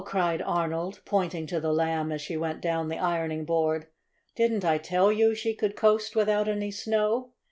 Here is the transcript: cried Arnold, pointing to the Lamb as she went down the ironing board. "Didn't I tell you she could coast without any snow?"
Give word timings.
cried 0.03 0.41
Arnold, 0.41 0.99
pointing 1.05 1.45
to 1.45 1.59
the 1.59 1.71
Lamb 1.71 2.11
as 2.11 2.21
she 2.23 2.35
went 2.35 2.59
down 2.59 2.87
the 2.89 2.97
ironing 2.97 3.45
board. 3.45 3.85
"Didn't 4.35 4.65
I 4.65 4.79
tell 4.79 5.11
you 5.11 5.35
she 5.35 5.53
could 5.53 5.75
coast 5.75 6.15
without 6.15 6.47
any 6.47 6.71
snow?" 6.71 7.33